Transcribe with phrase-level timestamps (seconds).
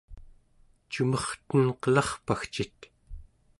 [0.91, 2.79] cumertenqelarpagcit!